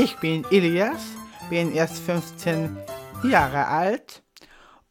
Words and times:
Ich 0.00 0.16
bin 0.18 0.44
Ilias, 0.52 1.16
bin 1.50 1.72
erst 1.72 1.98
15 1.98 2.76
Jahre 3.24 3.66
alt 3.66 4.22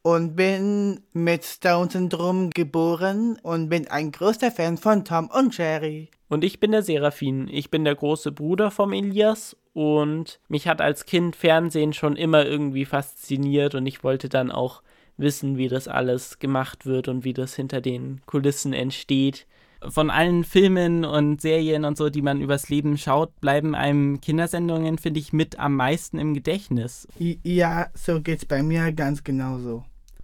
und 0.02 0.36
bin 0.36 0.99
mit 1.13 1.63
Down-Syndrom 1.63 2.49
geboren 2.49 3.39
und 3.41 3.70
bin 3.70 3.88
ein 3.88 4.12
großer 4.12 4.51
Fan 4.51 4.75
von 4.78 5.05
Tom 5.05 5.29
und 5.33 5.57
Jerry. 5.57 6.09
Und 6.28 6.43
ich 6.43 6.59
bin 6.59 6.73
der 6.73 6.84
Seraphin. 6.84 7.48
Ich 7.48 7.71
bin 7.71 7.85
der 7.85 7.95
große 7.95 8.34
Bruder 8.34 8.70
vom 8.70 8.91
Elias 8.91 9.55
und 9.71 10.41
mich 10.49 10.67
hat 10.67 10.81
als 10.81 11.05
Kind 11.05 11.38
Fernsehen 11.38 11.94
schon 11.94 12.17
immer 12.17 12.45
irgendwie 12.45 12.84
fasziniert 12.84 13.76
und 13.76 13.85
ich 13.85 14.03
wollte 14.03 14.27
dann 14.27 14.52
auch 14.52 14.81
wissen, 15.16 15.55
wie 15.58 15.70
das 15.70 15.88
alles 15.88 16.38
gemacht 16.39 16.85
wird 16.85 17.08
und 17.08 17.23
wie 17.23 17.34
das 17.34 17.55
hinter 17.55 17.80
den 17.80 18.20
Kulissen 18.26 18.73
entsteht. 18.73 19.48
Von 19.89 20.09
allen 20.09 20.43
Filmen 20.43 21.05
und 21.05 21.41
Serien 21.41 21.85
und 21.85 21.97
so, 21.97 22.09
die 22.09 22.21
man 22.21 22.41
übers 22.41 22.70
Leben 22.70 22.98
schaut, 22.98 23.39
bleiben 23.39 23.75
einem 23.75 24.20
Kindersendungen, 24.21 24.98
finde 24.98 25.20
ich, 25.20 25.34
mit 25.34 25.59
am 25.59 25.75
meisten 25.75 26.20
im 26.20 26.34
Gedächtnis. 26.34 27.07
Ja, 27.17 27.88
so 27.93 28.21
geht's 28.21 28.45
bei 28.45 28.63
mir 28.63 28.91
ganz 28.91 29.23
genauso. 29.23 29.84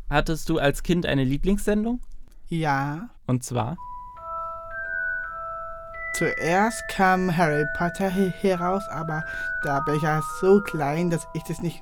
Hattest 0.10 0.50
du 0.50 0.60
als 0.60 0.84
Kind 0.84 1.06
eine 1.06 1.24
Lieblingssendung? 1.24 2.00
Ja. 2.50 3.10
Und 3.26 3.44
zwar? 3.44 3.78
Zuerst 6.14 6.88
kam 6.90 7.36
Harry 7.36 7.66
Potter 7.76 8.08
heraus, 8.08 8.84
aber 8.92 9.24
da 9.64 9.80
bin 9.80 9.96
ich 9.96 10.04
ja 10.04 10.22
so 10.40 10.62
klein, 10.62 11.10
dass 11.10 11.28
ich 11.34 11.42
das 11.42 11.64
nicht, 11.64 11.82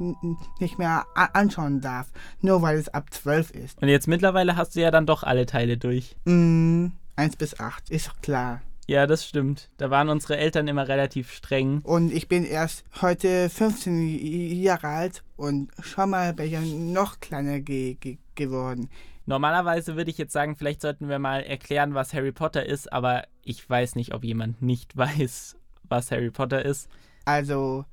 nicht 0.60 0.80
mehr 0.80 1.06
anschauen 1.34 1.82
darf. 1.82 2.08
Nur 2.40 2.62
weil 2.62 2.78
es 2.78 2.88
ab 2.88 3.08
12 3.12 3.52
ist. 3.52 3.82
Und 3.82 3.90
jetzt 3.90 4.08
mittlerweile 4.08 4.56
hast 4.56 4.78
du 4.78 4.80
ja 4.80 4.90
dann 4.90 5.06
doch 5.06 5.24
alle 5.24 5.46
Teile 5.46 5.78
durch. 5.78 6.16
Mm, 6.24 6.88
1 7.22 7.36
bis 7.36 7.60
8, 7.60 7.92
ist 7.92 8.08
doch 8.08 8.20
klar. 8.22 8.62
Ja, 8.88 9.06
das 9.06 9.28
stimmt. 9.28 9.70
Da 9.78 9.92
waren 9.92 10.10
unsere 10.10 10.38
Eltern 10.38 10.68
immer 10.68 10.88
relativ 10.88 11.32
streng. 11.32 11.82
Und 11.84 12.12
ich 12.12 12.28
bin 12.28 12.44
erst 12.44 12.84
heute 13.00 13.48
15 13.48 14.60
Jahre 14.60 14.88
alt 14.88 15.24
und 15.38 15.70
schon 15.82 16.10
mal 16.10 16.34
bin 16.34 16.48
ich 16.48 16.74
noch 16.74 17.20
kleiner 17.20 17.60
ge 17.60 17.94
ge 17.94 18.18
geworden. 18.34 18.90
Normalerweise 19.28 19.96
würde 19.96 20.10
ich 20.10 20.18
jetzt 20.18 20.34
sagen, 20.34 20.56
vielleicht 20.56 20.82
sollten 20.82 21.10
wir 21.10 21.20
mal 21.20 21.44
erklären, 21.44 21.94
was 21.94 22.12
Harry 22.16 22.32
Potter 22.32 22.66
ist, 22.66 22.92
aber 22.92 23.26
ich 23.44 23.70
weiß 23.70 23.94
nicht, 23.94 24.16
ob 24.16 24.24
jemand 24.24 24.64
nicht 24.64 24.98
weiß, 24.98 25.56
was 25.84 26.10
Harry 26.10 26.32
Potter 26.32 26.66
ist. 26.66 26.90
Also, 27.24 27.86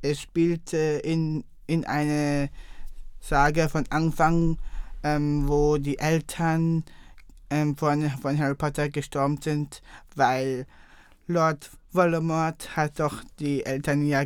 es 0.00 0.22
spielt 0.22 0.72
äh, 0.72 1.00
in, 1.00 1.44
in 1.66 1.84
eine 1.84 2.48
Sage 3.20 3.68
von 3.68 3.84
Anfang, 3.90 4.56
ähm, 5.02 5.46
wo 5.48 5.76
die 5.76 5.98
Eltern 5.98 6.82
ähm, 7.50 7.76
von, 7.76 8.08
von 8.10 8.38
Harry 8.38 8.54
Potter 8.54 8.88
gestorben 8.88 9.40
sind, 9.40 9.82
weil 10.14 10.66
Lord 11.26 11.70
Voldemort 11.92 12.76
hat 12.76 13.00
doch 13.00 13.22
die 13.38 13.64
Eltern 13.64 14.06
ja 14.06 14.22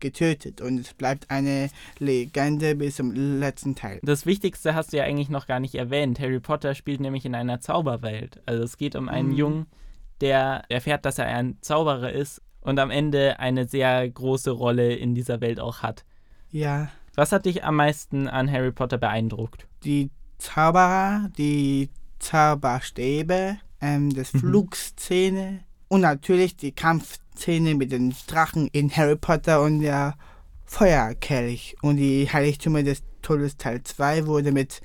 getötet 0.00 0.60
und 0.60 0.78
es 0.78 0.94
bleibt 0.94 1.30
eine 1.30 1.70
Legende 1.98 2.74
bis 2.74 2.96
zum 2.96 3.12
letzten 3.12 3.76
Teil. 3.76 4.00
Das 4.02 4.26
Wichtigste 4.26 4.74
hast 4.74 4.92
du 4.92 4.96
ja 4.96 5.04
eigentlich 5.04 5.28
noch 5.28 5.46
gar 5.46 5.60
nicht 5.60 5.74
erwähnt. 5.74 6.18
Harry 6.18 6.40
Potter 6.40 6.74
spielt 6.74 7.00
nämlich 7.00 7.24
in 7.24 7.34
einer 7.34 7.60
Zauberwelt. 7.60 8.42
Also 8.46 8.64
es 8.64 8.76
geht 8.76 8.96
um 8.96 9.08
einen 9.08 9.30
mhm. 9.30 9.36
Jungen, 9.36 9.66
der 10.20 10.64
erfährt, 10.68 11.04
dass 11.04 11.18
er 11.18 11.26
ein 11.26 11.58
Zauberer 11.60 12.12
ist 12.12 12.42
und 12.60 12.78
am 12.80 12.90
Ende 12.90 13.38
eine 13.38 13.68
sehr 13.68 14.08
große 14.08 14.50
Rolle 14.50 14.94
in 14.94 15.14
dieser 15.14 15.40
Welt 15.40 15.60
auch 15.60 15.82
hat. 15.82 16.04
Ja. 16.50 16.88
Was 17.14 17.30
hat 17.30 17.46
dich 17.46 17.62
am 17.62 17.76
meisten 17.76 18.26
an 18.26 18.50
Harry 18.50 18.72
Potter 18.72 18.98
beeindruckt? 18.98 19.68
Die 19.84 20.10
Zauberer, 20.38 21.30
die 21.38 21.90
Zauberstäbe, 22.24 23.58
ähm, 23.80 24.14
das 24.14 24.32
mhm. 24.32 24.40
Flugszene 24.40 25.60
und 25.88 26.00
natürlich 26.00 26.56
die 26.56 26.72
Kampfszene 26.72 27.74
mit 27.74 27.92
den 27.92 28.14
Drachen 28.26 28.68
in 28.72 28.90
Harry 28.90 29.16
Potter 29.16 29.62
und 29.62 29.80
der 29.80 30.14
Feuerkelch. 30.64 31.76
Und 31.82 31.98
die 31.98 32.28
Heiligtümer 32.32 32.82
des 32.82 33.02
Todes 33.22 33.56
Teil 33.56 33.82
2 33.82 34.26
wurde 34.26 34.52
mit 34.52 34.80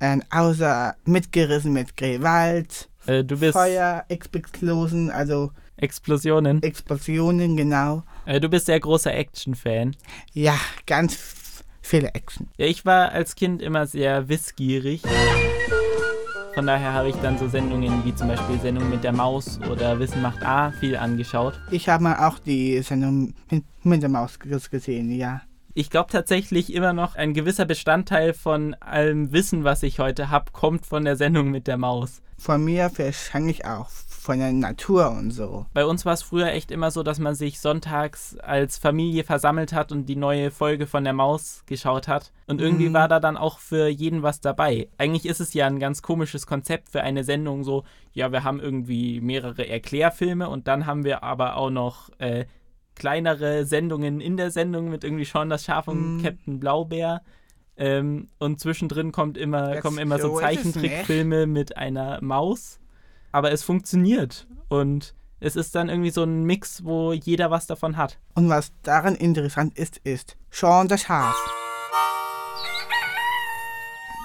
ähm, 0.00 0.22
außer 0.30 0.96
mitgerissen 1.04 1.72
mit 1.72 1.96
Gewalt, 1.96 2.88
äh, 3.06 3.24
Feuer, 3.52 4.04
Explosionen, 4.08 5.10
also 5.10 5.50
Explosionen. 5.76 6.62
Explosionen, 6.62 7.56
genau. 7.56 8.02
Äh, 8.24 8.40
du 8.40 8.48
bist 8.48 8.66
sehr 8.66 8.80
großer 8.80 9.14
Action-Fan. 9.14 9.96
Ja, 10.32 10.58
ganz 10.86 11.62
viele 11.82 12.14
Action. 12.14 12.48
Ja, 12.56 12.66
ich 12.66 12.84
war 12.84 13.12
als 13.12 13.34
Kind 13.34 13.62
immer 13.62 13.86
sehr 13.86 14.28
wissgierig. 14.28 15.02
Von 16.58 16.66
daher 16.66 16.92
habe 16.92 17.08
ich 17.08 17.14
dann 17.22 17.38
so 17.38 17.46
Sendungen 17.46 18.04
wie 18.04 18.12
zum 18.12 18.26
Beispiel 18.26 18.58
Sendung 18.58 18.90
mit 18.90 19.04
der 19.04 19.12
Maus 19.12 19.60
oder 19.70 20.00
Wissen 20.00 20.20
macht 20.20 20.42
A 20.42 20.72
viel 20.72 20.96
angeschaut. 20.96 21.54
Ich 21.70 21.88
habe 21.88 22.02
mal 22.02 22.26
auch 22.26 22.40
die 22.40 22.82
Sendung 22.82 23.32
mit, 23.48 23.62
mit 23.84 24.02
der 24.02 24.08
Maus 24.08 24.40
gesehen, 24.40 25.08
ja. 25.12 25.42
Ich 25.74 25.88
glaube 25.88 26.10
tatsächlich 26.10 26.74
immer 26.74 26.92
noch, 26.92 27.14
ein 27.14 27.32
gewisser 27.32 27.64
Bestandteil 27.64 28.34
von 28.34 28.74
allem 28.80 29.30
Wissen, 29.30 29.62
was 29.62 29.84
ich 29.84 30.00
heute 30.00 30.30
habe, 30.30 30.50
kommt 30.50 30.84
von 30.84 31.04
der 31.04 31.14
Sendung 31.14 31.52
mit 31.52 31.68
der 31.68 31.76
Maus. 31.76 32.22
Von 32.36 32.64
mir 32.64 32.90
wahrscheinlich 32.96 33.64
auch 33.64 33.88
von 34.28 34.40
der 34.40 34.52
Natur 34.52 35.10
und 35.10 35.30
so. 35.30 35.64
Bei 35.72 35.86
uns 35.86 36.04
war 36.04 36.12
es 36.12 36.20
früher 36.20 36.48
echt 36.48 36.70
immer 36.70 36.90
so, 36.90 37.02
dass 37.02 37.18
man 37.18 37.34
sich 37.34 37.60
sonntags 37.60 38.36
als 38.36 38.76
Familie 38.76 39.24
versammelt 39.24 39.72
hat 39.72 39.90
und 39.90 40.04
die 40.04 40.16
neue 40.16 40.50
Folge 40.50 40.86
von 40.86 41.02
der 41.02 41.14
Maus 41.14 41.62
geschaut 41.64 42.08
hat. 42.08 42.30
Und 42.46 42.60
irgendwie 42.60 42.90
mhm. 42.90 42.92
war 42.92 43.08
da 43.08 43.20
dann 43.20 43.38
auch 43.38 43.58
für 43.58 43.88
jeden 43.88 44.22
was 44.22 44.42
dabei. 44.42 44.88
Eigentlich 44.98 45.24
ist 45.24 45.40
es 45.40 45.54
ja 45.54 45.66
ein 45.66 45.78
ganz 45.78 46.02
komisches 46.02 46.46
Konzept 46.46 46.90
für 46.90 47.00
eine 47.00 47.24
Sendung, 47.24 47.64
so, 47.64 47.84
ja, 48.12 48.30
wir 48.30 48.44
haben 48.44 48.60
irgendwie 48.60 49.22
mehrere 49.22 49.66
Erklärfilme 49.66 50.50
und 50.50 50.68
dann 50.68 50.84
haben 50.84 51.04
wir 51.04 51.22
aber 51.22 51.56
auch 51.56 51.70
noch 51.70 52.10
äh, 52.18 52.44
kleinere 52.96 53.64
Sendungen 53.64 54.20
in 54.20 54.36
der 54.36 54.50
Sendung 54.50 54.90
mit 54.90 55.04
irgendwie 55.04 55.24
Sean 55.24 55.48
das 55.48 55.64
Schaf 55.64 55.88
und 55.88 56.18
mhm. 56.18 56.22
Captain 56.22 56.60
Blaubeer. 56.60 57.22
Ähm, 57.78 58.28
und 58.38 58.60
zwischendrin 58.60 59.10
kommt 59.10 59.38
immer, 59.38 59.80
kommen 59.80 59.96
immer 59.96 60.18
so 60.18 60.38
Zeichentrickfilme 60.38 61.46
mit 61.46 61.78
einer 61.78 62.22
Maus 62.22 62.78
aber 63.32 63.52
es 63.52 63.62
funktioniert 63.62 64.46
und 64.68 65.14
es 65.40 65.54
ist 65.54 65.74
dann 65.74 65.88
irgendwie 65.88 66.10
so 66.10 66.24
ein 66.24 66.44
Mix, 66.44 66.84
wo 66.84 67.12
jeder 67.12 67.50
was 67.50 67.66
davon 67.66 67.96
hat. 67.96 68.18
Und 68.34 68.48
was 68.48 68.72
daran 68.82 69.14
interessant 69.14 69.78
ist, 69.78 69.98
ist 69.98 70.36
Sean 70.50 70.88
das 70.88 71.02
Schaf. 71.02 71.36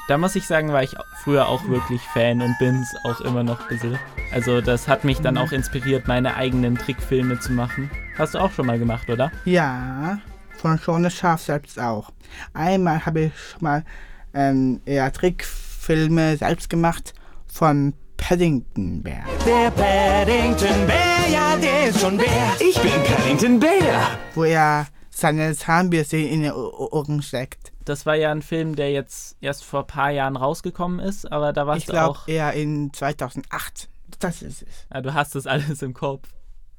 Da 0.07 0.17
muss 0.17 0.35
ich 0.35 0.45
sagen, 0.45 0.73
war 0.73 0.83
ich 0.83 0.95
früher 1.23 1.47
auch 1.47 1.65
wirklich 1.67 2.01
Fan 2.01 2.41
und 2.41 2.57
bin 2.59 2.81
es 2.81 2.95
auch 3.05 3.21
immer 3.21 3.43
noch 3.43 3.61
ein 3.61 3.67
bisschen. 3.69 3.97
Also 4.33 4.59
das 4.59 4.87
hat 4.87 5.03
mich 5.03 5.19
dann 5.21 5.37
auch 5.37 5.51
inspiriert, 5.51 6.07
meine 6.07 6.35
eigenen 6.35 6.77
Trickfilme 6.77 7.39
zu 7.39 7.53
machen. 7.53 7.89
Hast 8.17 8.33
du 8.33 8.39
auch 8.39 8.51
schon 8.51 8.65
mal 8.65 8.79
gemacht, 8.79 9.09
oder? 9.09 9.31
Ja, 9.45 10.17
von 10.57 10.77
Sean 10.77 11.03
das 11.03 11.13
Schaf 11.13 11.41
selbst 11.41 11.79
auch. 11.79 12.11
Einmal 12.53 13.05
habe 13.05 13.21
ich 13.21 13.33
schon 13.37 13.61
mal 13.61 13.85
ähm, 14.33 14.81
eher 14.85 15.11
Trickfilme 15.13 16.37
selbst 16.37 16.69
gemacht 16.69 17.13
von 17.45 17.93
Paddington 18.25 19.03
Bär. 19.03 19.25
Der 19.45 19.69
Paddington 19.71 20.87
Bär, 20.87 21.29
ja, 21.29 21.57
der 21.57 21.89
ist 21.89 21.99
schon 21.99 22.15
Bär. 22.15 22.53
Ich 22.57 22.81
bin 22.81 22.91
Paddington 23.03 23.59
Bär. 23.59 24.17
Wo 24.33 24.45
er 24.45 24.87
seine 25.09 25.53
Zahnbürste 25.53 26.15
in 26.15 26.43
den 26.43 26.53
Ohren 26.53 27.21
steckt. 27.21 27.73
Das 27.83 28.05
war 28.05 28.15
ja 28.15 28.31
ein 28.31 28.41
Film, 28.41 28.77
der 28.77 28.93
jetzt 28.93 29.35
erst 29.41 29.65
vor 29.65 29.81
ein 29.81 29.87
paar 29.87 30.09
Jahren 30.11 30.37
rausgekommen 30.37 31.01
ist, 31.01 31.29
aber 31.33 31.51
da 31.51 31.67
warst 31.67 31.79
ich 31.79 31.85
du 31.87 32.01
auch. 32.01 32.19
Ich 32.19 32.25
glaube 32.27 32.31
eher 32.31 32.53
in 32.53 32.93
2008. 32.93 33.89
Das 34.21 34.41
ist 34.41 34.61
es. 34.61 34.87
Ja, 34.91 35.01
du 35.01 35.13
hast 35.13 35.35
das 35.35 35.45
alles 35.45 35.81
im 35.81 35.93
Kopf. 35.93 36.29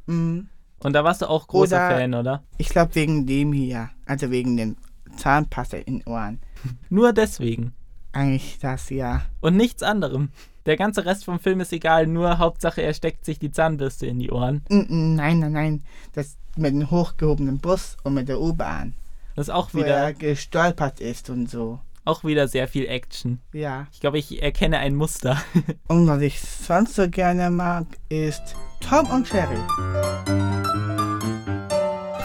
Mhm. 0.06 0.49
Und 0.83 0.93
da 0.94 1.04
warst 1.04 1.21
du 1.21 1.28
auch 1.28 1.47
großer 1.47 1.77
oder, 1.77 1.97
Fan, 1.99 2.15
oder? 2.15 2.43
Ich 2.56 2.71
glaube 2.71 2.94
wegen 2.94 3.27
dem 3.27 3.53
hier. 3.53 3.91
Also 4.06 4.31
wegen 4.31 4.56
dem 4.56 4.77
Zahnpasta 5.19 5.77
in 5.77 5.99
den 5.99 6.06
Ohren. 6.06 6.41
Nur 6.88 7.12
deswegen. 7.12 7.75
Eigentlich 8.14 8.58
das, 8.60 8.91
ja. 8.91 9.22
Und 9.41 9.56
nichts 9.56 9.82
anderem. 9.82 10.30
Der 10.66 10.76
ganze 10.76 11.04
Rest 11.04 11.25
vom 11.25 11.41
Film 11.41 11.60
ist 11.60 11.72
egal, 11.72 12.06
nur 12.06 12.38
Hauptsache 12.38 12.80
er 12.80 12.94
steckt 12.94 13.25
sich 13.25 13.38
die 13.38 13.50
Zahnbürste 13.50 14.06
in 14.06 14.19
die 14.19 14.30
Ohren. 14.30 14.62
Nein, 14.69 15.41
nein, 15.41 15.53
nein. 15.53 15.84
Das 16.15 16.36
mit 16.56 16.72
dem 16.72 16.91
hochgehobenen 16.91 17.59
Bus 17.59 17.97
und 18.04 18.15
mit 18.15 18.28
der 18.28 18.41
U-Bahn. 18.41 18.94
Das 19.34 19.48
ist 19.48 19.54
auch 19.54 19.74
wo 19.74 19.78
wieder. 19.78 19.89
er 19.89 20.15
gestolpert 20.15 21.00
ist 21.00 21.28
und 21.28 21.50
so. 21.50 21.80
Auch 22.04 22.22
wieder 22.22 22.47
sehr 22.48 22.68
viel 22.68 22.86
Action. 22.86 23.41
Ja. 23.53 23.89
Ich 23.92 24.00
glaube, 24.00 24.18
ich 24.18 24.42
erkenne 24.42 24.78
ein 24.78 24.94
Muster. 24.94 25.42
und 25.89 26.06
was 26.06 26.22
ich 26.22 26.41
sonst 26.41 26.94
so 26.94 27.09
gerne 27.10 27.50
mag, 27.50 27.86
ist 28.09 28.54
Tom 28.80 29.10
und 29.10 29.30
Jerry. 29.33 29.59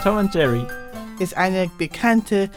Tom 0.02 0.18
und 0.18 0.34
Jerry. 0.34 0.64
Ist 1.18 1.36
eine 1.36 1.68
bekannte 1.78 2.48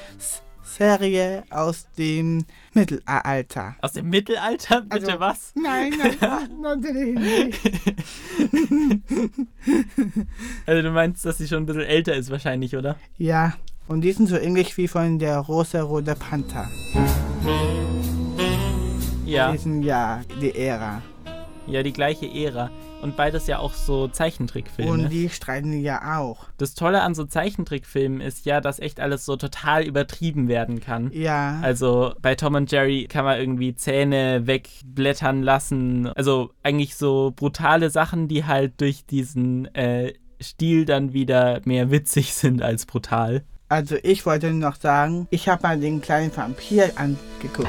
Serie 0.78 1.44
aus 1.50 1.88
dem 1.98 2.46
Mittelalter. 2.74 3.75
Aus 3.81 3.94
dem 3.94 4.10
Mittelalter? 4.10 4.81
Bitte 4.81 5.08
also, 5.08 5.20
was? 5.20 5.54
Nein, 5.56 5.94
nein, 6.22 6.62
natürlich 6.62 7.20
nicht. 7.20 7.96
also 10.66 10.81
du 10.81 10.92
meinst, 10.92 11.25
dass 11.25 11.38
sie 11.38 11.48
schon 11.48 11.64
ein 11.64 11.66
bisschen 11.66 11.84
älter 11.84 12.16
ist 12.16 12.31
wahrscheinlich, 12.31 12.75
oder? 12.75 12.98
Ja, 13.18 13.54
und 13.88 14.02
die 14.02 14.12
sind 14.12 14.28
so 14.28 14.38
ähnlich 14.38 14.78
wie 14.78 14.88
von 14.88 15.20
der 15.20 15.38
rosa-rote 15.38 16.16
Panther. 16.16 16.70
Ja. 19.25 19.52
Die 19.52 19.58
sind 19.58 19.84
ja 19.84 20.22
die 20.42 20.56
Ära. 20.56 21.02
Ja, 21.68 21.83
die 21.83 21.94
gleiche 21.94 22.25
Ära. 22.27 22.69
und 23.01 23.18
beides 23.18 23.48
ja 23.48 23.60
auch 23.60 23.74
so 23.74 24.07
Zeichentrickfilme. 24.07 24.92
Und 24.92 25.10
die 25.10 25.30
streiten 25.30 25.74
ja 25.81 26.19
auch. 26.19 26.45
Das 26.57 26.74
Tolle 26.74 27.01
an 27.01 27.15
so 27.15 27.25
Zeichentrickfilmen 27.25 28.21
ist 28.21 28.45
ja, 28.45 28.62
dass 28.62 28.80
echt 28.80 29.00
alles 29.00 29.25
so 29.25 29.36
total 29.36 29.83
übertrieben 29.83 30.48
werden 30.48 30.80
kann. 30.80 31.12
Ja. 31.13 31.60
Also 31.62 32.13
bei 32.21 32.36
Tom 32.36 32.56
und 32.56 32.71
Jerry 32.71 33.07
kann 33.10 33.25
man 33.25 33.39
irgendwie 33.39 33.75
Zähne 33.75 34.48
wegblättern 34.48 35.44
lassen. 35.44 36.07
Also 36.07 36.51
eigentlich 36.63 36.95
so 36.95 37.33
brutale 37.36 37.89
Sachen, 37.89 38.27
die 38.27 38.45
halt 38.45 38.80
durch 38.80 39.06
diesen 39.06 39.74
äh, 39.75 40.13
Stil 40.42 40.86
dann 40.86 41.13
wieder 41.13 41.62
mehr 41.65 41.92
witzig 41.92 42.33
sind 42.33 42.62
als 42.62 42.86
brutal. 42.86 43.44
Also 43.69 43.95
ich 44.04 44.25
wollte 44.25 44.54
noch 44.54 44.75
sagen, 44.75 45.27
ich 45.30 45.50
habe 45.50 45.63
mal 45.63 45.80
den 45.80 46.00
kleinen 46.01 46.36
Vampir 46.36 46.92
angeguckt. 46.95 47.68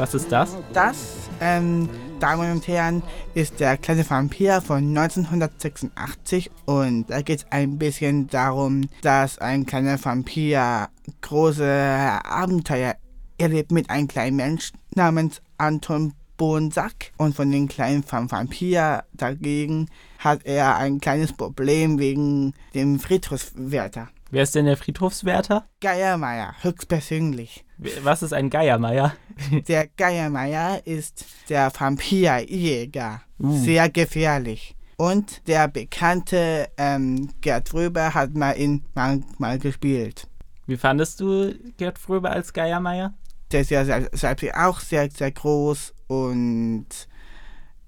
Was 0.00 0.14
ist 0.14 0.32
das? 0.32 0.56
Das, 0.72 0.96
ähm, 1.42 1.86
Damen 2.20 2.52
und 2.52 2.66
Herren, 2.66 3.02
ist 3.34 3.60
der 3.60 3.76
kleine 3.76 4.08
Vampir 4.08 4.62
von 4.62 4.96
1986 4.96 6.50
und 6.64 7.10
da 7.10 7.20
geht 7.20 7.40
es 7.40 7.46
ein 7.50 7.76
bisschen 7.76 8.26
darum, 8.28 8.88
dass 9.02 9.36
ein 9.36 9.66
kleiner 9.66 10.02
Vampir 10.02 10.88
große 11.20 12.18
Abenteuer 12.24 12.94
erlebt 13.36 13.72
mit 13.72 13.90
einem 13.90 14.08
kleinen 14.08 14.36
Mensch 14.36 14.72
namens 14.94 15.42
Anton 15.58 16.14
Bonsack 16.38 17.12
und 17.18 17.36
von 17.36 17.50
dem 17.50 17.68
kleinen 17.68 18.02
Vampir 18.10 19.04
dagegen 19.12 19.90
hat 20.18 20.46
er 20.46 20.76
ein 20.76 21.00
kleines 21.00 21.34
Problem 21.34 21.98
wegen 21.98 22.54
dem 22.72 23.00
Friedhofswärter. 23.00 24.08
Wer 24.30 24.44
ist 24.44 24.54
denn 24.54 24.64
der 24.64 24.76
Friedhofswärter? 24.76 25.66
Geiermeier, 25.80 26.54
höchstpersönlich. 26.62 27.64
Was 28.02 28.22
ist 28.22 28.32
ein 28.32 28.48
Geiermeier? 28.48 29.12
Der 29.68 29.86
Geiermeier 29.88 30.86
ist 30.86 31.24
der 31.48 31.72
Vampirjäger. 31.78 33.22
Uh. 33.38 33.56
Sehr 33.56 33.88
gefährlich. 33.88 34.76
Und 34.96 35.46
der 35.48 35.66
bekannte 35.68 36.68
ähm, 36.76 37.30
Gerd 37.40 37.70
Fröber 37.70 38.12
hat 38.12 38.34
mal 38.34 38.52
ihn 38.58 38.84
mal, 38.94 39.22
mal 39.38 39.58
gespielt. 39.58 40.28
Wie 40.66 40.76
fandest 40.76 41.20
du 41.20 41.54
Gerd 41.78 41.98
Fröber 41.98 42.30
als 42.30 42.52
Geiermeier? 42.52 43.14
Der 43.50 43.62
ist 43.62 43.70
ja 43.70 43.84
sel- 43.84 44.10
selbst 44.12 44.54
auch 44.54 44.78
sehr, 44.80 45.10
sehr 45.10 45.32
groß 45.32 45.94
und 46.06 46.86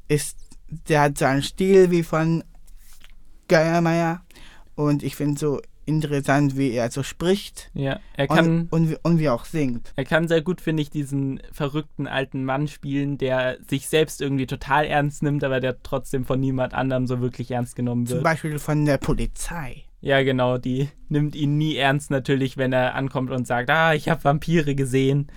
ist, 0.08 0.38
der 0.88 1.02
hat 1.02 1.18
so 1.18 1.26
einen 1.26 1.42
Stil 1.42 1.90
wie 1.90 2.02
von 2.02 2.42
Geiermeier. 3.48 4.22
Und 4.74 5.02
ich 5.02 5.14
finde 5.16 5.38
so 5.38 5.60
interessant, 5.96 6.56
wie 6.56 6.70
er 6.72 6.90
so 6.90 7.02
spricht 7.02 7.70
Ja, 7.74 8.00
er 8.16 8.26
kann, 8.28 8.68
und, 8.70 8.72
und, 8.72 8.90
wie- 8.90 8.96
und 9.02 9.18
wie 9.18 9.24
er 9.24 9.34
auch 9.34 9.44
singt. 9.44 9.92
er 9.96 10.04
kann 10.04 10.28
sehr 10.28 10.42
gut, 10.42 10.60
finde 10.60 10.82
ich, 10.82 10.90
diesen 10.90 11.40
verrückten 11.52 12.06
alten 12.06 12.44
Mann 12.44 12.68
spielen, 12.68 13.18
der 13.18 13.58
sich 13.68 13.88
selbst 13.88 14.20
irgendwie 14.20 14.46
total 14.46 14.84
ernst 14.86 15.22
nimmt, 15.22 15.44
aber 15.44 15.60
der 15.60 15.82
trotzdem 15.82 16.24
von 16.24 16.40
niemand 16.40 16.74
anderem 16.74 17.06
so 17.06 17.20
wirklich 17.20 17.50
ernst 17.50 17.76
genommen 17.76 18.06
Zum 18.06 18.16
wird. 18.16 18.24
Beispiel 18.24 18.58
von 18.58 18.84
der 18.84 18.98
Polizei. 18.98 19.84
Ja, 20.00 20.22
genau, 20.24 20.58
die 20.58 20.88
nimmt 21.08 21.36
ihn 21.36 21.56
nie 21.58 21.76
ernst 21.76 22.10
natürlich, 22.10 22.56
wenn 22.56 22.72
er 22.72 22.94
ankommt 22.96 23.30
und 23.30 23.46
sagt, 23.46 23.70
ah, 23.70 23.94
ich 23.94 24.08
habe 24.08 24.24
Vampire 24.24 24.74
gesehen. 24.74 25.28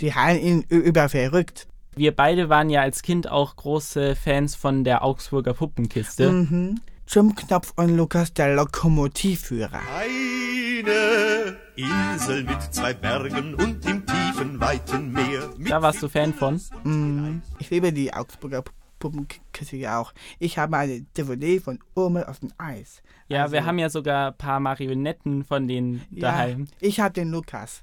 Die 0.00 0.14
halten 0.14 0.46
ihn 0.46 0.64
ü- 0.70 0.78
über 0.80 1.08
verrückt. 1.08 1.66
Wir 1.94 2.14
beide 2.14 2.48
waren 2.48 2.68
ja 2.70 2.82
als 2.82 3.02
Kind 3.02 3.30
auch 3.30 3.56
große 3.56 4.16
Fans 4.16 4.54
von 4.54 4.84
der 4.84 5.02
Augsburger 5.04 5.54
Puppenkiste. 5.54 6.30
Mhm. 6.32 6.80
Jim 7.08 7.34
Knopf 7.34 7.72
und 7.76 7.96
Lukas, 7.96 8.32
der 8.34 8.54
Lokomotivführer. 8.56 9.80
Eine 9.96 11.56
Insel 11.76 12.44
mit 12.44 12.60
zwei 12.74 12.94
Bergen 12.94 13.54
und 13.54 13.84
im 13.86 14.04
tiefen, 14.04 14.60
weiten 14.60 15.12
Meer. 15.12 15.50
Da 15.68 15.80
warst 15.82 16.02
du 16.02 16.08
Fan 16.08 16.34
von. 16.34 16.60
Mhm. 16.84 17.42
Ich 17.58 17.70
liebe 17.70 17.92
die 17.92 18.12
Augsburger 18.12 18.58
Pu- 18.60 18.70
Puppenkiste 18.98 19.76
ja 19.76 20.00
auch. 20.00 20.12
Ich 20.38 20.58
habe 20.58 20.76
eine 20.76 21.02
DVD 21.16 21.60
von 21.60 21.78
Urmel 21.94 22.24
auf 22.24 22.40
dem 22.40 22.50
Eis. 22.58 23.02
Ja, 23.28 23.42
Also- 23.42 23.52
wir 23.52 23.66
haben 23.66 23.78
ja 23.78 23.88
sogar 23.88 24.28
ein 24.32 24.36
paar 24.38 24.58
Marionetten 24.58 25.44
von 25.44 25.68
denen 25.68 26.04
daheim. 26.10 26.64
Ja, 26.80 26.88
ich 26.88 27.00
habe 27.00 27.12
den 27.14 27.30
Lukas. 27.30 27.82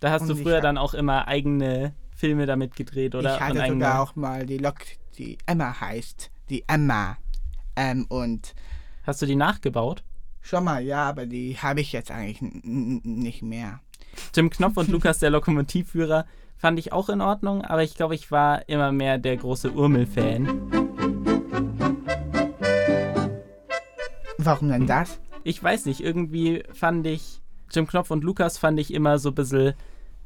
Da 0.00 0.10
hast 0.10 0.22
und 0.22 0.28
du 0.28 0.36
früher 0.36 0.56
hab- 0.56 0.62
dann 0.62 0.78
auch 0.78 0.94
immer 0.94 1.28
eigene 1.28 1.94
Filme 2.14 2.46
damit 2.46 2.74
gedreht, 2.74 3.14
oder? 3.14 3.34
ich 3.34 3.40
hatte 3.40 3.66
sogar 3.68 4.00
auch 4.00 4.16
mal 4.16 4.44
die 4.46 4.58
Lok, 4.58 4.76
die 5.18 5.38
Emma 5.46 5.78
heißt. 5.80 6.30
Die 6.48 6.64
Emma. 6.66 7.16
Ähm, 7.76 8.06
und 8.08 8.54
Hast 9.04 9.22
du 9.22 9.26
die 9.26 9.36
nachgebaut? 9.36 10.02
schon 10.40 10.64
mal, 10.64 10.82
ja, 10.82 11.04
aber 11.08 11.26
die 11.26 11.56
habe 11.58 11.80
ich 11.80 11.92
jetzt 11.92 12.10
eigentlich 12.10 12.40
n- 12.40 13.00
n- 13.04 13.18
nicht 13.18 13.42
mehr. 13.42 13.80
Tim 14.32 14.48
Knopf 14.50 14.76
und 14.76 14.88
Lukas, 14.92 15.18
der 15.18 15.30
Lokomotivführer, 15.30 16.24
fand 16.56 16.78
ich 16.78 16.92
auch 16.92 17.08
in 17.08 17.20
Ordnung, 17.20 17.62
aber 17.62 17.82
ich 17.82 17.94
glaube, 17.94 18.14
ich 18.14 18.30
war 18.30 18.68
immer 18.68 18.92
mehr 18.92 19.18
der 19.18 19.36
große 19.36 19.72
Urmel-Fan. 19.72 20.62
Warum 24.38 24.68
denn 24.68 24.86
das? 24.86 25.18
Ich 25.44 25.62
weiß 25.62 25.86
nicht, 25.86 26.00
irgendwie 26.00 26.62
fand 26.72 27.06
ich, 27.06 27.40
Jim 27.72 27.86
Knopf 27.86 28.10
und 28.10 28.22
Lukas 28.24 28.58
fand 28.58 28.78
ich 28.80 28.92
immer 28.94 29.18
so 29.18 29.30
ein 29.30 29.34
bisschen 29.34 29.74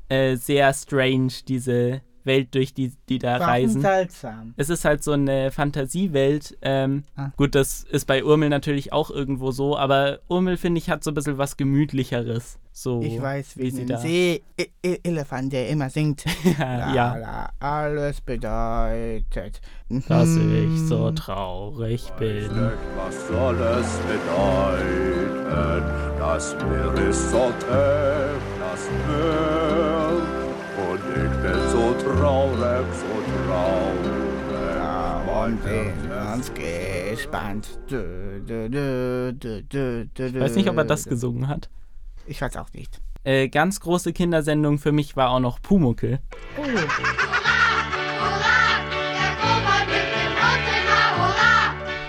äh, 0.08 0.37
sehr 0.37 0.73
strange, 0.75 1.32
diese 1.49 2.02
Welt, 2.30 2.54
durch 2.54 2.72
die 2.72 2.92
die 3.08 3.18
da 3.18 3.32
Warum 3.40 3.46
reisen. 3.46 3.80
seltsam? 3.82 4.54
Es 4.56 4.70
ist 4.70 4.84
halt 4.84 5.02
so 5.02 5.12
eine 5.12 5.50
Fantasiewelt. 5.50 6.56
Ähm, 6.62 7.02
Ah. 7.16 7.30
Gut, 7.36 7.54
das 7.54 7.82
ist 7.82 8.06
bei 8.06 8.22
Urmel 8.24 8.48
natürlich 8.48 8.92
auch 8.92 9.10
irgendwo 9.10 9.50
so, 9.50 9.76
aber 9.76 10.20
Urmel, 10.28 10.56
finde 10.56 10.78
ich, 10.78 10.88
hat 10.88 11.02
so 11.04 11.10
ein 11.10 11.14
bisschen 11.14 11.38
was 11.38 11.56
Gemütlicheres. 11.56 12.58
So, 12.72 13.02
Ich 13.02 13.20
weiß, 13.20 13.58
wie 13.58 13.62
wie 13.64 13.70
sie 13.70 13.82
ein 13.82 13.88
da. 13.88 13.98
Seeelefant, 13.98 15.52
der 15.52 15.68
immer 15.68 15.90
singt. 15.90 16.24
La, 16.58 16.94
ja, 16.94 17.16
la, 17.16 17.50
alles 17.58 18.20
bedeutet. 18.20 19.60
dass 20.08 20.28
Mhm. 20.28 20.74
ich 20.76 20.88
so 20.88 21.10
traurig 21.10 22.10
bin. 22.18 22.48
was 22.96 23.26
soll 23.28 23.56
es 23.60 23.98
bedeuten? 24.06 25.82
Das 26.18 26.54
Meer 26.54 27.08
ist 27.08 27.30
so 27.30 27.50
tief, 27.58 28.40
das 28.60 28.82
Meer. 29.08 30.10
Und 30.88 31.02
ich 31.16 31.34
bin 31.42 31.59
traurig, 32.16 32.86
so 32.92 33.06
traurig. 33.46 34.30
Und 35.42 35.64
wir 35.64 35.84
sind 35.84 36.10
ganz 36.10 36.52
gespannt. 36.54 37.78
Dö, 37.90 38.40
dö, 38.40 39.32
dö, 39.32 40.04
Ich 40.16 40.40
weiß 40.40 40.54
nicht, 40.56 40.68
ob 40.68 40.76
er 40.76 40.84
das 40.84 41.04
gesungen 41.04 41.48
hat. 41.48 41.70
Ich 42.26 42.40
weiß 42.40 42.56
auch 42.56 42.72
nicht. 42.72 43.00
Äh, 43.24 43.48
ganz 43.48 43.80
große 43.80 44.12
Kindersendung 44.12 44.78
für 44.78 44.92
mich 44.92 45.16
war 45.16 45.30
auch 45.30 45.40
noch 45.40 45.60
Pumuckel. 45.60 46.20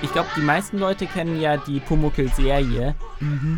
Ich 0.03 0.11
glaube, 0.13 0.29
die 0.35 0.41
meisten 0.41 0.77
Leute 0.77 1.05
kennen 1.05 1.39
ja 1.39 1.57
die 1.57 1.79
Pumuckel-Serie, 1.79 2.95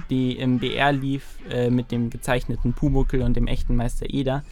die 0.10 0.38
im 0.38 0.60
BR 0.60 0.92
lief 0.92 1.38
äh, 1.50 1.70
mit 1.70 1.92
dem 1.92 2.10
gezeichneten 2.10 2.74
Pumuckel 2.74 3.22
und 3.22 3.36
dem 3.36 3.48
echten 3.48 3.76
Meister 3.76 4.08
Eder. 4.10 4.44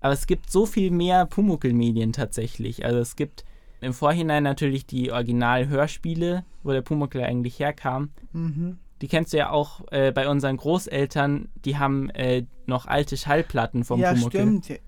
Aber 0.00 0.12
es 0.12 0.26
gibt 0.26 0.50
so 0.50 0.66
viel 0.66 0.90
mehr 0.90 1.26
Pumuckel-Medien 1.26 2.12
tatsächlich. 2.12 2.84
Also 2.84 2.98
es 2.98 3.16
gibt 3.16 3.44
im 3.80 3.92
Vorhinein 3.92 4.42
natürlich 4.42 4.86
die 4.86 5.10
Original-Hörspiele, 5.12 6.44
wo 6.62 6.72
der 6.72 6.82
Pumuckel 6.82 7.22
eigentlich 7.22 7.58
herkam. 7.58 8.10
Mhm. 8.32 8.78
Die 9.00 9.08
kennst 9.08 9.32
du 9.32 9.38
ja 9.38 9.50
auch 9.50 9.80
äh, 9.92 10.12
bei 10.12 10.28
unseren 10.28 10.56
Großeltern, 10.58 11.48
die 11.64 11.78
haben 11.78 12.10
äh, 12.10 12.44
noch 12.66 12.86
alte 12.86 13.16
Schallplatten 13.16 13.84
vom 13.84 14.00
ja, 14.00 14.12
Pumuckel. 14.12 14.40
stimmt. 14.40 14.80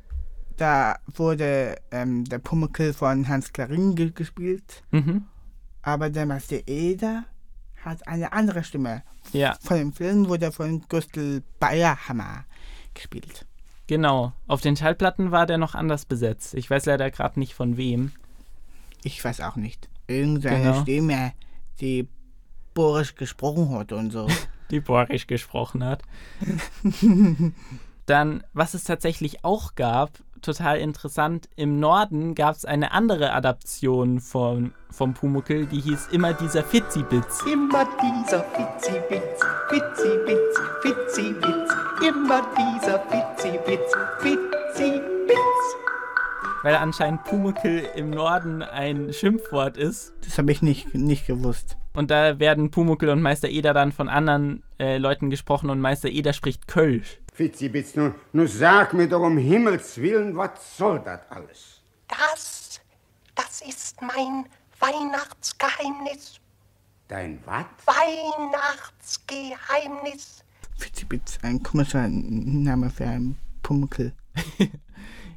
Da 0.58 0.96
wurde 1.06 1.76
ähm, 1.90 2.24
der 2.26 2.38
Pumuckl 2.38 2.92
von 2.92 3.26
Hans 3.28 3.52
Klarin 3.54 3.94
ge 3.94 4.10
gespielt, 4.14 4.82
Mhm. 4.90 5.24
aber 5.80 6.10
der 6.10 6.26
Meister 6.26 6.58
Eder 6.66 7.24
hat 7.82 8.06
eine 8.06 8.32
andere 8.34 8.62
Stimme. 8.62 9.02
Ja, 9.32 9.56
Von 9.62 9.78
dem 9.78 9.92
Film 9.94 10.28
wurde 10.28 10.52
von 10.52 10.82
Gustl 10.88 11.42
Bayerhammer 11.58 12.44
gespielt. 12.92 13.46
Genau. 13.92 14.32
Auf 14.46 14.62
den 14.62 14.74
Schallplatten 14.74 15.32
war 15.32 15.44
der 15.44 15.58
noch 15.58 15.74
anders 15.74 16.06
besetzt. 16.06 16.54
Ich 16.54 16.70
weiß 16.70 16.86
leider 16.86 17.10
gerade 17.10 17.38
nicht 17.38 17.52
von 17.52 17.76
wem. 17.76 18.12
Ich 19.04 19.22
weiß 19.22 19.42
auch 19.42 19.56
nicht. 19.56 19.90
Irgendeine 20.06 20.62
Genau. 20.70 20.80
Stimme, 20.82 21.32
die 21.80 22.08
Boris 22.72 23.14
gesprochen 23.14 23.68
hat 23.74 23.92
und 23.92 24.10
so. 24.10 24.26
die 24.70 24.80
Borisch 24.80 25.26
gesprochen 25.26 25.84
hat. 25.84 26.02
Dann, 28.06 28.42
was 28.54 28.72
es 28.72 28.84
tatsächlich 28.84 29.44
auch 29.44 29.74
gab, 29.74 30.10
total 30.42 30.78
interessant, 30.78 31.48
im 31.56 31.80
Norden 31.80 32.34
gab 32.34 32.54
es 32.56 32.64
eine 32.64 32.92
andere 32.92 33.32
Adaption 33.32 34.20
von, 34.20 34.72
vom 34.90 35.14
Pumuckel, 35.14 35.66
die 35.66 35.80
hieß 35.80 36.08
immer 36.12 36.34
dieser 36.34 36.62
Fitzibitz. 36.62 37.42
Immer 37.50 37.86
dieser 38.02 38.44
Fitzibitz, 38.44 39.40
Fitzibitz, 39.68 40.60
Fitzibitz, 40.82 41.74
immer 42.06 42.42
dieser 42.56 42.98
Fitzibitz, 43.00 43.92
Fitzibitz. 44.20 45.91
Weil 46.62 46.76
anscheinend 46.76 47.24
Pumuckel 47.24 47.88
im 47.96 48.10
Norden 48.10 48.62
ein 48.62 49.12
Schimpfwort 49.12 49.76
ist. 49.76 50.12
Das 50.24 50.38
habe 50.38 50.52
ich 50.52 50.62
nicht, 50.62 50.94
nicht 50.94 51.26
gewusst. 51.26 51.76
Und 51.94 52.10
da 52.10 52.38
werden 52.38 52.70
Pumuckel 52.70 53.10
und 53.10 53.20
Meister 53.20 53.48
Eder 53.48 53.74
dann 53.74 53.90
von 53.92 54.08
anderen 54.08 54.62
äh, 54.78 54.96
Leuten 54.98 55.30
gesprochen 55.30 55.70
und 55.70 55.80
Meister 55.80 56.08
Eder 56.08 56.32
spricht 56.32 56.68
Kölsch. 56.68 57.18
Fitzibitz, 57.32 57.96
nun, 57.96 58.14
nun 58.32 58.46
sag 58.46 58.94
mir 58.94 59.08
doch 59.08 59.22
um 59.22 59.38
Himmels 59.38 59.98
Willen, 59.98 60.36
was 60.36 60.76
soll 60.76 61.00
das 61.00 61.20
alles? 61.30 61.80
Das 62.08 62.80
Das 63.34 63.62
ist 63.62 64.00
mein 64.02 64.44
Weihnachtsgeheimnis. 64.78 66.38
Dein 67.08 67.40
was? 67.44 67.64
Weihnachtsgeheimnis. 67.86 70.44
Fitzibitz, 70.76 71.38
ein 71.42 71.60
komischer 71.62 72.06
Name 72.08 72.88
für 72.90 73.04
einen 73.04 73.38
Pumuckl. 73.62 74.12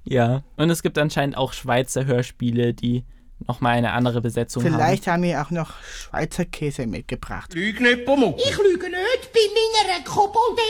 Ja, 0.06 0.44
und 0.56 0.70
es 0.70 0.84
gibt 0.84 0.98
anscheinend 0.98 1.36
auch 1.36 1.54
Schweizer 1.54 2.06
Hörspiele, 2.06 2.74
die 2.74 3.04
nochmal 3.48 3.78
eine 3.78 3.92
andere 3.94 4.22
Besetzung 4.22 4.64
haben. 4.64 4.74
Vielleicht 4.74 5.08
haben 5.08 5.24
wir 5.24 5.42
auch 5.42 5.52
noch 5.52 5.74
Schweizer 5.82 6.46
Käse 6.46 6.88
mitgebracht. 6.88 7.54
Lüg 7.54 7.82
nicht, 7.82 8.06
Pumuckl. 8.06 8.40
Ich 8.40 8.58
lüge 8.58 8.88
nicht 8.88 9.34
bei 9.34 9.40
meiner 9.84 10.04
Kobolder. 10.04 10.62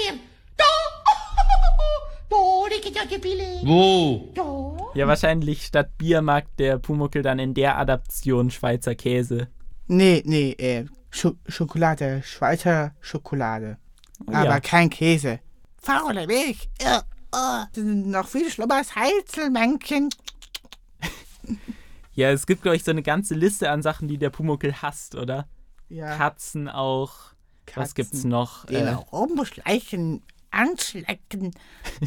Da! 0.57 0.63
Da 2.27 2.37
liegen 2.69 2.93
ja 2.93 3.05
die. 3.05 3.67
Wo? 3.67 4.31
Da. 4.33 4.99
Ja, 4.99 5.07
wahrscheinlich 5.07 5.65
statt 5.65 5.97
Bier 5.97 6.21
mag 6.21 6.45
der 6.57 6.79
Pumuckel 6.79 7.21
dann 7.21 7.37
in 7.37 7.53
der 7.53 7.77
Adaption 7.77 8.49
Schweizer 8.49 8.95
Käse. 8.95 9.47
Nee, 9.87 10.23
nee, 10.25 10.51
äh, 10.53 10.85
Scho 11.11 11.35
Schokolade, 11.47 12.23
Schweizer 12.25 12.95
Schokolade. 12.99 13.77
Oh 14.25 14.31
Aber 14.33 14.45
ja. 14.45 14.59
kein 14.59 14.89
Käse. 14.89 15.39
Faule 15.77 16.25
Milch. 16.25 16.67
Das 16.79 17.03
sind 17.73 18.07
noch 18.07 18.27
viel 18.27 18.49
schlimmer 18.49 18.75
als 18.75 18.95
Heizelmännchen. 18.95 20.09
Ja, 22.17 22.31
es 22.31 22.45
gibt, 22.47 22.61
glaube 22.61 22.77
ich, 22.77 22.83
so 22.85 22.91
eine 22.91 23.03
ganze 23.03 23.35
Liste 23.35 23.69
an 23.69 23.81
Sachen, 23.81 24.07
die 24.07 24.17
der 24.17 24.29
Pumuckel 24.29 24.81
hasst, 24.81 25.15
oder? 25.15 25.49
Ja, 25.89 26.15
Katzen 26.15 26.69
auch. 26.69 27.33
Was 27.75 27.93
Katzen, 27.93 27.95
gibt's 27.95 28.23
noch? 28.23 28.65
Den 28.67 28.87
Äh, 28.87 28.91
rumschleichen, 28.91 30.23
anschlecken 30.49 31.51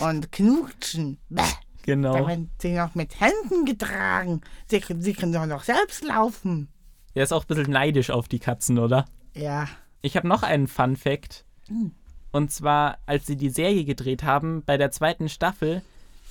und 0.00 0.32
knutschen. 0.32 1.18
Bäh. 1.28 1.42
Da 1.42 1.94
genau. 1.94 2.26
werden 2.26 2.50
sie 2.58 2.73
noch 2.73 2.94
mit 2.94 3.20
Händen 3.20 3.66
getragen. 3.66 4.40
Sie, 4.70 4.82
sie 4.99 5.12
können 5.12 5.32
doch 5.35 5.44
noch 5.44 5.64
selbst 5.64 6.02
laufen. 6.04 6.68
Der 7.14 7.25
ist 7.25 7.32
auch 7.32 7.44
ein 7.44 7.49
bisschen 7.49 7.73
neidisch 7.73 8.08
auf 8.08 8.28
die 8.28 8.38
Katzen, 8.38 8.78
oder? 8.78 9.04
Ja. 9.35 9.68
Ich 10.00 10.16
habe 10.16 10.26
noch 10.26 10.42
einen 10.42 10.68
Fun 10.68 10.97
Fact. 10.97 11.44
Hm. 11.68 11.92
Und 12.30 12.50
zwar, 12.52 12.99
als 13.06 13.26
sie 13.26 13.37
die 13.37 13.50
Serie 13.50 13.85
gedreht 13.85 14.23
haben, 14.23 14.62
bei 14.64 14.76
der 14.76 14.90
zweiten 14.90 15.28
Staffel, 15.28 15.82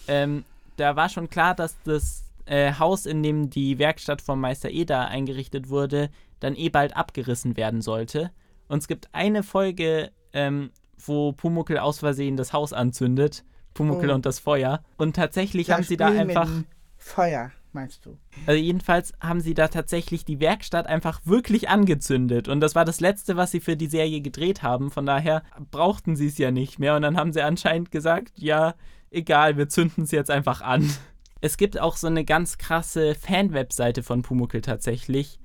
ähm, 0.07 0.43
da 0.77 0.95
war 0.95 1.09
schon 1.09 1.29
klar, 1.29 1.55
dass 1.55 1.75
das 1.83 2.23
äh, 2.45 2.73
Haus, 2.73 3.05
in 3.05 3.23
dem 3.23 3.49
die 3.49 3.79
Werkstatt 3.79 4.21
von 4.21 4.39
Meister 4.39 4.69
Eda 4.69 5.05
eingerichtet 5.05 5.69
wurde, 5.69 6.09
dann 6.39 6.55
eh 6.55 6.69
bald 6.69 6.95
abgerissen 6.95 7.57
werden 7.57 7.81
sollte. 7.81 8.31
Und 8.67 8.79
es 8.79 8.87
gibt 8.87 9.09
eine 9.11 9.43
Folge, 9.43 10.11
ähm, 10.33 10.71
wo 11.03 11.31
Pumuckel 11.31 11.77
aus 11.79 11.99
Versehen 11.99 12.37
das 12.37 12.53
Haus 12.53 12.73
anzündet. 12.73 13.43
Pumuckel 13.73 14.11
Oh. 14.11 14.13
und 14.15 14.25
das 14.25 14.39
Feuer. 14.39 14.81
Und 14.97 15.15
tatsächlich 15.15 15.67
Das 15.67 15.77
haben 15.77 15.83
sie 15.83 15.97
da 15.97 16.07
einfach. 16.07 16.49
Feuer, 16.97 17.51
meinst 17.77 18.05
du? 18.05 18.17
Also 18.47 18.59
jedenfalls 18.59 19.13
haben 19.21 19.39
sie 19.39 19.53
da 19.53 19.67
tatsächlich 19.67 20.25
die 20.25 20.39
Werkstatt 20.39 20.87
einfach 20.87 21.21
wirklich 21.25 21.69
angezündet. 21.69 22.47
Und 22.47 22.59
das 22.59 22.73
war 22.73 22.85
das 22.85 22.99
Letzte, 22.99 23.37
was 23.37 23.51
sie 23.51 23.59
für 23.59 23.77
die 23.77 23.85
Serie 23.87 24.21
gedreht 24.21 24.63
haben. 24.63 24.89
Von 24.89 25.05
daher 25.05 25.43
brauchten 25.69 26.15
sie 26.15 26.25
es 26.27 26.39
ja 26.39 26.49
nicht 26.49 26.79
mehr. 26.79 26.95
Und 26.95 27.03
dann 27.03 27.17
haben 27.17 27.33
sie 27.33 27.41
anscheinend 27.41 27.91
gesagt, 27.91 28.31
ja, 28.35 28.73
egal, 29.11 29.57
wir 29.57 29.69
zünden 29.69 30.05
es 30.05 30.11
jetzt 30.11 30.31
einfach 30.31 30.61
an. 30.61 30.89
Es 31.39 31.57
gibt 31.57 31.79
auch 31.79 31.97
so 31.97 32.07
eine 32.07 32.25
ganz 32.25 32.57
krasse 32.57 33.13
Fan-Webseite 33.13 34.01
von 34.01 34.23
Pumuckl 34.23 34.61
tatsächlich 34.61 35.39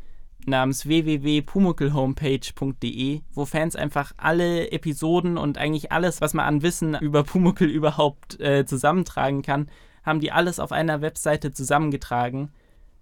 namens 0.46 0.86
www.pumuckelhomepage.de, 0.86 3.20
wo 3.34 3.44
Fans 3.44 3.76
einfach 3.76 4.12
alle 4.16 4.72
Episoden 4.72 5.36
und 5.36 5.58
eigentlich 5.58 5.92
alles, 5.92 6.22
was 6.22 6.32
man 6.32 6.46
an 6.46 6.62
Wissen 6.62 6.94
über 6.94 7.24
Pumuckl 7.24 7.66
überhaupt 7.66 8.40
äh, 8.40 8.64
zusammentragen 8.64 9.42
kann, 9.42 9.68
haben 10.02 10.20
die 10.20 10.32
alles 10.32 10.60
auf 10.60 10.72
einer 10.72 11.00
Webseite 11.00 11.52
zusammengetragen. 11.52 12.50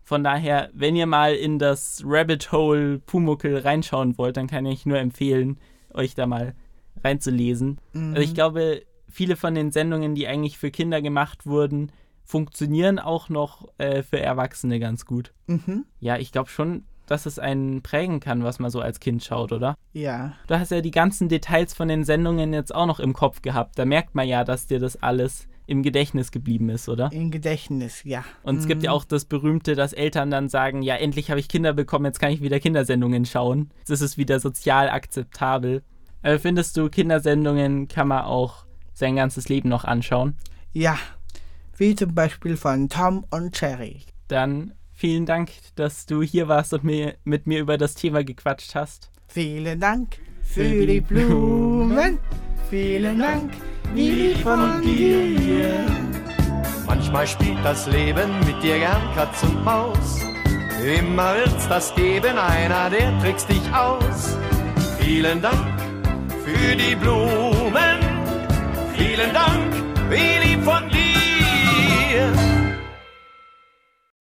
Von 0.02 0.24
daher, 0.24 0.70
wenn 0.72 0.96
ihr 0.96 1.06
mal 1.06 1.34
in 1.34 1.58
das 1.58 2.02
Rabbit 2.04 2.52
Hole 2.52 2.98
Pumuckl 2.98 3.58
reinschauen 3.58 4.18
wollt, 4.18 4.36
dann 4.36 4.48
kann 4.48 4.66
ich 4.66 4.86
nur 4.86 4.98
empfehlen, 4.98 5.58
euch 5.92 6.14
da 6.14 6.26
mal 6.26 6.54
reinzulesen. 7.04 7.78
Also 7.94 8.22
ich 8.22 8.34
glaube, 8.34 8.82
viele 9.08 9.36
von 9.36 9.54
den 9.54 9.70
Sendungen, 9.70 10.14
die 10.14 10.26
eigentlich 10.26 10.58
für 10.58 10.70
Kinder 10.70 11.00
gemacht 11.02 11.46
wurden, 11.46 11.92
funktionieren 12.24 12.98
auch 12.98 13.28
noch 13.28 13.68
äh, 13.78 14.02
für 14.02 14.20
Erwachsene 14.20 14.78
ganz 14.78 15.04
gut. 15.04 15.32
Mhm. 15.46 15.84
Ja, 15.98 16.16
ich 16.16 16.32
glaube 16.32 16.48
schon, 16.48 16.84
dass 17.06 17.26
es 17.26 17.40
einen 17.40 17.82
prägen 17.82 18.20
kann, 18.20 18.44
was 18.44 18.60
man 18.60 18.70
so 18.70 18.80
als 18.80 19.00
Kind 19.00 19.24
schaut, 19.24 19.50
oder? 19.50 19.74
Ja. 19.92 20.34
Du 20.46 20.58
hast 20.58 20.70
ja 20.70 20.80
die 20.80 20.92
ganzen 20.92 21.28
Details 21.28 21.74
von 21.74 21.88
den 21.88 22.04
Sendungen 22.04 22.52
jetzt 22.52 22.72
auch 22.72 22.86
noch 22.86 23.00
im 23.00 23.14
Kopf 23.14 23.42
gehabt. 23.42 23.78
Da 23.78 23.84
merkt 23.84 24.14
man 24.14 24.28
ja, 24.28 24.44
dass 24.44 24.68
dir 24.68 24.78
das 24.78 25.02
alles 25.02 25.48
im 25.70 25.84
Gedächtnis 25.84 26.32
geblieben 26.32 26.68
ist, 26.68 26.88
oder? 26.88 27.12
Im 27.12 27.30
Gedächtnis, 27.30 28.02
ja. 28.02 28.24
Und 28.42 28.58
es 28.58 28.66
gibt 28.66 28.82
ja 28.82 28.90
auch 28.90 29.04
das 29.04 29.24
Berühmte, 29.24 29.76
dass 29.76 29.92
Eltern 29.92 30.28
dann 30.28 30.48
sagen, 30.48 30.82
ja, 30.82 30.96
endlich 30.96 31.30
habe 31.30 31.38
ich 31.38 31.48
Kinder 31.48 31.72
bekommen, 31.72 32.06
jetzt 32.06 32.18
kann 32.18 32.32
ich 32.32 32.42
wieder 32.42 32.58
Kindersendungen 32.58 33.24
schauen. 33.24 33.70
Jetzt 33.78 33.90
ist 33.90 34.00
es 34.00 34.18
wieder 34.18 34.40
sozial 34.40 34.90
akzeptabel. 34.90 35.84
Aber 36.22 36.40
findest 36.40 36.76
du, 36.76 36.90
Kindersendungen 36.90 37.86
kann 37.86 38.08
man 38.08 38.24
auch 38.24 38.64
sein 38.94 39.14
ganzes 39.14 39.48
Leben 39.48 39.68
noch 39.68 39.84
anschauen? 39.84 40.34
Ja. 40.72 40.98
Wie 41.76 41.94
zum 41.94 42.16
Beispiel 42.16 42.56
von 42.56 42.88
Tom 42.88 43.24
und 43.30 43.58
Jerry. 43.60 44.00
Dann 44.26 44.72
vielen 44.92 45.24
Dank, 45.24 45.52
dass 45.76 46.04
du 46.04 46.20
hier 46.20 46.48
warst 46.48 46.74
und 46.74 46.82
mir, 46.82 47.14
mit 47.22 47.46
mir 47.46 47.60
über 47.60 47.78
das 47.78 47.94
Thema 47.94 48.24
gequatscht 48.24 48.74
hast. 48.74 49.12
Vielen 49.28 49.78
Dank 49.78 50.18
für 50.42 50.84
die 50.84 51.00
Blumen. 51.00 52.18
Vielen 52.68 53.20
Dank, 53.20 53.52
lieb 53.94 54.38
von 54.38 54.80
dir. 54.82 55.84
Manchmal 56.86 57.26
spielt 57.26 57.64
das 57.64 57.86
Leben 57.86 58.38
mit 58.46 58.62
dir 58.62 58.78
gern 58.78 59.02
Katz 59.14 59.42
und 59.42 59.64
Maus. 59.64 60.20
Immer 60.84 61.36
wird's 61.36 61.68
das 61.68 61.94
geben, 61.94 62.38
einer, 62.38 62.90
der 62.90 63.18
trickst 63.20 63.48
dich 63.48 63.62
aus. 63.72 64.36
Vielen 64.98 65.42
Dank 65.42 65.80
für 66.44 66.76
die 66.76 66.96
Blumen. 66.96 67.98
Vielen 68.96 69.32
Dank 69.32 69.70